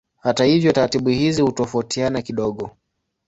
[0.19, 2.71] Hata hivyo taratibu hizi hutofautiana kidogo.